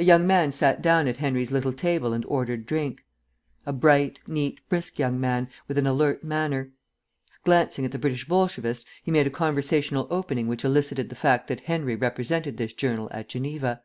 [0.00, 3.04] A young man sat down at Henry's little table and ordered drink;
[3.66, 6.72] a bright, neat, brisk young man, with an alert manner.
[7.44, 11.60] Glancing at the British Bolshevist, he made a conversational opening which elicited the fact that
[11.60, 13.80] Henry represented this journal at Geneva.